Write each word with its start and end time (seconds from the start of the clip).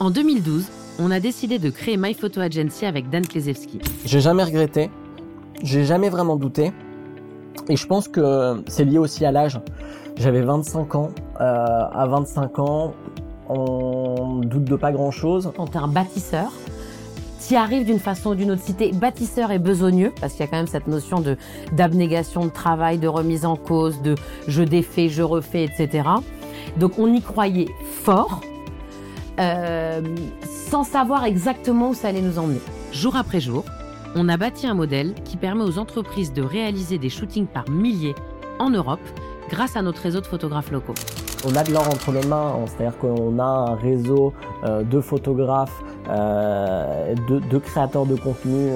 En 0.00 0.10
2012, 0.10 0.64
on 1.00 1.10
a 1.10 1.18
décidé 1.18 1.58
de 1.58 1.70
créer 1.70 1.96
My 1.96 2.14
Photo 2.14 2.40
Agency 2.40 2.86
avec 2.86 3.10
Dan 3.10 3.26
Klezewski. 3.26 3.80
J'ai 4.04 4.20
jamais 4.20 4.44
regretté, 4.44 4.90
j'ai 5.64 5.84
jamais 5.84 6.08
vraiment 6.08 6.36
douté. 6.36 6.72
Et 7.68 7.74
je 7.74 7.84
pense 7.84 8.06
que 8.06 8.62
c'est 8.68 8.84
lié 8.84 8.98
aussi 8.98 9.24
à 9.24 9.32
l'âge. 9.32 9.60
J'avais 10.16 10.42
25 10.42 10.94
ans. 10.94 11.10
Euh, 11.40 11.44
à 11.44 12.06
25 12.06 12.58
ans, 12.60 12.94
on 13.48 14.36
doute 14.44 14.64
de 14.64 14.76
pas 14.76 14.92
grand-chose. 14.92 15.50
Quand 15.56 15.66
tu 15.66 15.78
es 15.78 15.80
un 15.80 15.88
bâtisseur, 15.88 16.52
tu 17.46 17.56
arrives 17.56 17.84
d'une 17.84 17.98
façon 17.98 18.30
ou 18.30 18.34
d'une 18.36 18.52
autre. 18.52 18.62
Si 18.62 18.74
tu 18.74 18.92
bâtisseur 18.92 19.50
et 19.50 19.58
besogneux, 19.58 20.12
parce 20.20 20.34
qu'il 20.34 20.44
y 20.44 20.44
a 20.44 20.46
quand 20.46 20.58
même 20.58 20.68
cette 20.68 20.86
notion 20.86 21.20
de 21.20 21.36
d'abnégation 21.72 22.44
de 22.44 22.50
travail, 22.50 22.98
de 22.98 23.08
remise 23.08 23.44
en 23.44 23.56
cause, 23.56 24.00
de 24.02 24.14
je 24.46 24.62
défais, 24.62 25.08
je 25.08 25.22
refais, 25.22 25.64
etc. 25.64 26.08
Donc 26.76 27.00
on 27.00 27.12
y 27.12 27.20
croyait 27.20 27.68
fort, 28.04 28.42
euh, 29.38 30.02
sans 30.42 30.84
savoir 30.84 31.24
exactement 31.24 31.90
où 31.90 31.94
ça 31.94 32.08
allait 32.08 32.22
nous 32.22 32.38
emmener. 32.38 32.60
Jour 32.92 33.16
après 33.16 33.40
jour, 33.40 33.64
on 34.14 34.28
a 34.28 34.36
bâti 34.36 34.66
un 34.66 34.74
modèle 34.74 35.14
qui 35.24 35.36
permet 35.36 35.64
aux 35.64 35.78
entreprises 35.78 36.32
de 36.32 36.42
réaliser 36.42 36.98
des 36.98 37.10
shootings 37.10 37.46
par 37.46 37.68
milliers 37.68 38.14
en 38.58 38.70
Europe 38.70 39.00
grâce 39.48 39.76
à 39.76 39.82
notre 39.82 40.02
réseau 40.02 40.20
de 40.20 40.26
photographes 40.26 40.70
locaux. 40.70 40.94
On 41.44 41.54
a 41.54 41.62
de 41.62 41.72
l'or 41.72 41.86
entre 41.88 42.10
les 42.10 42.26
mains, 42.26 42.56
hein. 42.56 42.64
c'est-à-dire 42.66 42.98
qu'on 42.98 43.38
a 43.38 43.44
un 43.44 43.74
réseau 43.76 44.32
euh, 44.64 44.82
de 44.82 45.00
photographes, 45.00 45.84
euh, 46.08 47.14
de, 47.28 47.58
créateurs 47.58 48.06
de 48.06 48.16
contenu 48.16 48.70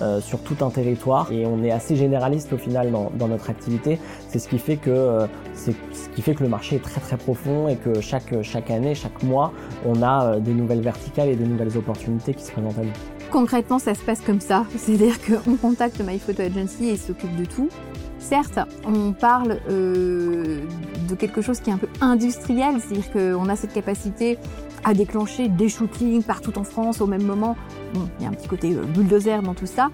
euh, 0.00 0.20
sur 0.20 0.40
tout 0.40 0.64
un 0.64 0.70
territoire 0.70 1.30
et 1.30 1.44
on 1.44 1.62
est 1.62 1.70
assez 1.70 1.94
généraliste 1.94 2.52
au 2.54 2.56
final 2.56 2.90
dans, 2.90 3.28
notre 3.28 3.50
activité. 3.50 3.98
C'est 4.28 4.38
ce 4.38 4.48
qui 4.48 4.58
fait 4.58 4.76
que 4.76 5.26
c'est 5.52 5.74
ce 5.92 6.08
qui 6.14 6.22
fait 6.22 6.34
que 6.34 6.42
le 6.42 6.48
marché 6.48 6.76
est 6.76 6.82
très 6.82 7.00
très 7.00 7.16
profond 7.16 7.68
et 7.68 7.76
que 7.76 8.00
chaque 8.00 8.42
chaque 8.42 8.70
année, 8.70 8.94
chaque 8.94 9.22
mois, 9.22 9.52
on 9.84 10.02
a 10.02 10.38
des 10.38 10.54
nouvelles 10.54 10.80
verticales 10.80 11.28
et 11.28 11.36
des 11.36 11.46
nouvelles 11.46 11.76
opportunités 11.76 12.34
qui 12.34 12.44
se 12.44 12.52
présentent 12.52 12.78
à 12.78 12.82
nous. 12.82 12.92
Concrètement, 13.30 13.78
ça 13.78 13.94
se 13.94 14.02
passe 14.02 14.20
comme 14.20 14.40
ça. 14.40 14.64
C'est-à-dire 14.76 15.16
qu'on 15.20 15.56
contacte 15.56 16.00
My 16.00 16.18
Photo 16.18 16.42
Agency 16.42 16.88
et 16.88 16.96
s'occupe 16.96 17.34
de 17.36 17.44
tout. 17.44 17.68
Certes, 18.18 18.58
on 18.86 19.12
parle 19.12 19.58
quelque 21.16 21.40
chose 21.40 21.60
qui 21.60 21.70
est 21.70 21.72
un 21.72 21.78
peu 21.78 21.88
industriel, 22.00 22.76
c'est-à-dire 22.80 23.10
qu'on 23.12 23.48
a 23.48 23.56
cette 23.56 23.72
capacité 23.72 24.38
à 24.84 24.94
déclencher 24.94 25.48
des 25.48 25.68
shootings 25.68 26.22
partout 26.22 26.56
en 26.58 26.64
France 26.64 27.00
au 27.00 27.06
même 27.06 27.22
moment. 27.24 27.56
il 27.94 28.22
y 28.22 28.26
a 28.26 28.28
un 28.28 28.32
petit 28.32 28.46
côté 28.46 28.74
euh, 28.74 28.82
bulldozer 28.82 29.42
dans 29.42 29.54
tout 29.54 29.66
ça, 29.66 29.88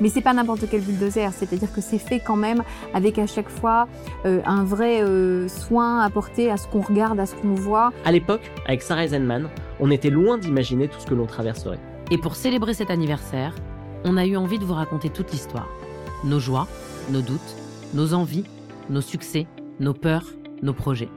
mais 0.00 0.08
c'est 0.08 0.22
pas 0.22 0.32
n'importe 0.32 0.64
quel 0.70 0.80
bulldozer, 0.80 1.32
c'est-à-dire 1.32 1.72
que 1.72 1.80
c'est 1.80 1.98
fait 1.98 2.20
quand 2.20 2.36
même 2.36 2.62
avec 2.94 3.18
à 3.18 3.26
chaque 3.26 3.50
fois 3.50 3.88
euh, 4.24 4.40
un 4.46 4.64
vrai 4.64 5.02
soin 5.48 6.00
apporté 6.00 6.50
à 6.50 6.56
ce 6.56 6.66
qu'on 6.66 6.80
regarde, 6.80 7.20
à 7.20 7.26
ce 7.26 7.34
qu'on 7.34 7.54
voit. 7.54 7.92
À 8.04 8.12
l'époque, 8.12 8.50
avec 8.66 8.82
Sarah 8.82 9.04
Eisenman, 9.04 9.48
on 9.80 9.90
était 9.90 10.10
loin 10.10 10.38
d'imaginer 10.38 10.88
tout 10.88 11.00
ce 11.00 11.06
que 11.06 11.14
l'on 11.14 11.26
traverserait. 11.26 11.78
Et 12.10 12.18
pour 12.18 12.36
célébrer 12.36 12.72
cet 12.72 12.90
anniversaire, 12.90 13.54
on 14.04 14.16
a 14.16 14.24
eu 14.24 14.36
envie 14.36 14.58
de 14.58 14.64
vous 14.64 14.74
raconter 14.74 15.10
toute 15.10 15.30
l'histoire. 15.30 15.68
Nos 16.24 16.40
joies, 16.40 16.66
nos 17.10 17.20
doutes, 17.20 17.56
nos 17.94 18.14
envies, 18.14 18.44
nos 18.88 19.00
succès, 19.00 19.46
nos 19.80 19.94
peurs, 19.94 20.24
nos 20.62 20.72
projets. 20.72 21.08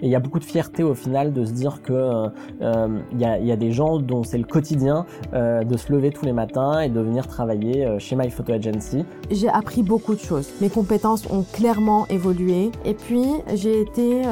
Et 0.00 0.06
il 0.06 0.10
y 0.10 0.16
a 0.16 0.20
beaucoup 0.20 0.40
de 0.40 0.44
fierté 0.44 0.82
au 0.82 0.94
final 0.94 1.32
de 1.32 1.44
se 1.44 1.52
dire 1.52 1.80
que 1.80 1.92
euh, 1.92 2.28
euh, 2.60 2.98
il 3.12 3.20
y, 3.20 3.52
a, 3.52 3.56
des 3.56 3.70
gens 3.70 4.00
dont 4.00 4.24
c'est 4.24 4.38
le 4.38 4.44
quotidien 4.44 5.06
euh, 5.32 5.62
de 5.62 5.76
se 5.76 5.92
lever 5.92 6.10
tous 6.10 6.24
les 6.24 6.32
matins 6.32 6.80
et 6.80 6.88
de 6.88 6.98
venir 6.98 7.28
travailler 7.28 7.86
chez 8.00 8.16
My 8.16 8.28
Photo 8.28 8.52
Agency. 8.52 9.04
J'ai 9.30 9.48
appris 9.48 9.84
beaucoup 9.84 10.14
de 10.14 10.20
choses. 10.20 10.50
Mes 10.60 10.70
compétences 10.70 11.30
ont 11.30 11.44
clairement 11.44 12.08
évolué. 12.08 12.72
Et 12.84 12.94
puis 12.94 13.26
j'ai 13.54 13.80
été 13.80 14.22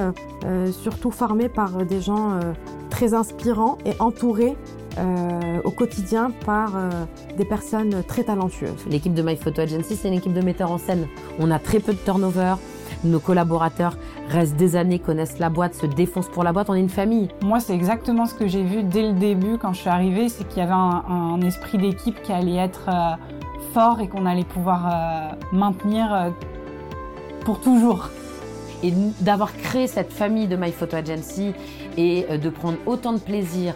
surtout 0.73 1.13
formée 1.13 1.49
par 1.49 1.87
des 1.87 2.01
gens 2.01 2.41
très 2.91 3.15
inspirants 3.15 3.79
et 3.85 3.93
entourés 4.01 4.57
euh, 4.99 5.61
au 5.63 5.71
quotidien 5.71 6.33
par 6.45 6.77
euh, 6.77 6.91
des 7.39 7.45
personnes 7.45 8.03
très 8.09 8.25
talentueuses. 8.25 8.85
L'équipe 8.89 9.15
de 9.15 9.23
My 9.23 9.37
Photo 9.37 9.61
Agency, 9.61 9.95
c'est 9.95 10.09
une 10.09 10.15
équipe 10.15 10.33
de 10.33 10.41
metteurs 10.41 10.73
en 10.73 10.79
scène. 10.79 11.07
On 11.39 11.51
a 11.53 11.61
très 11.61 11.79
peu 11.79 11.93
de 11.93 11.99
turnover. 11.99 12.55
Nos 13.05 13.21
collaborateurs 13.21 13.97
restent 14.31 14.57
des 14.57 14.77
années, 14.77 14.99
connaissent 14.99 15.39
la 15.39 15.51
boîte, 15.51 15.75
se 15.75 15.87
défoncent 15.87 16.29
pour 16.29 16.45
la 16.45 16.53
boîte. 16.53 16.71
On 16.71 16.75
est 16.75 16.81
une 16.81 16.89
famille. 16.89 17.29
Moi, 17.43 17.61
c'est 17.61 17.75
exactement 17.75 18.27
ce 18.27 18.35
que 18.35 18.47
j'ai 18.47 18.63
vu 18.63 18.83
dès 18.83 19.03
le 19.03 19.13
début 19.13 19.59
quand 19.59 19.73
je 19.73 19.81
suis 19.81 19.89
arrivée. 19.89 20.29
C'est 20.29 20.47
qu'il 20.49 20.59
y 20.59 20.63
avait 20.63 20.73
un, 20.73 21.41
esprit 21.43 21.79
d'équipe 21.79 22.23
qui 22.23 22.33
allait 22.33 22.57
être 22.57 22.89
euh, 22.89 23.17
fort 23.75 24.01
et 24.01 24.09
qu'on 24.09 24.27
allait 24.27 24.45
pouvoir 24.45 25.37
maintenir 25.53 26.33
pour 27.45 27.61
toujours. 27.61 28.11
Et 28.83 28.93
d'avoir 29.21 29.55
créé 29.55 29.87
cette 29.87 30.13
famille 30.13 30.47
de 30.47 30.57
My 30.57 30.73
Photo 30.73 30.97
Agency 30.97 31.53
et 31.97 32.25
de 32.39 32.51
prendre 32.51 32.79
autant 32.87 33.13
de 33.13 33.19
plaisir 33.19 33.75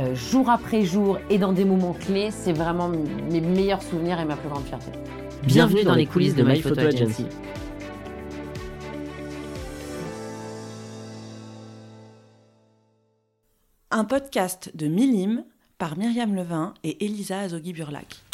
euh, 0.00 0.14
jour 0.16 0.50
après 0.50 0.82
jour 0.82 1.18
et 1.30 1.38
dans 1.38 1.52
des 1.52 1.64
moments 1.64 1.92
clés, 1.92 2.30
c'est 2.30 2.52
vraiment 2.52 2.90
mes 3.30 3.40
meilleurs 3.40 3.82
souvenirs 3.82 4.18
et 4.18 4.24
ma 4.24 4.34
plus 4.34 4.48
grande 4.48 4.64
fierté. 4.64 4.90
Bienvenue, 5.44 5.84
dans, 5.84 5.94
les 5.94 6.06
coulisses 6.06 6.34
de, 6.34 6.42
My 6.42 6.60
Photo, 6.60 6.80
Agency. 6.80 7.26
Un 13.96 14.04
podcast 14.04 14.72
de 14.74 14.88
Milim 14.88 15.44
par 15.78 15.96
Myriam 15.96 16.34
Levin 16.34 16.74
et 16.82 17.04
Elisa 17.04 17.38
Azogui-Burlac. 17.38 18.33